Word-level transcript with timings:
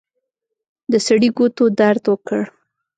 د 0.91 0.93
سړي 1.07 1.29
ګوتو 1.37 1.65
درد 1.79 2.03
وکړ. 2.11 2.43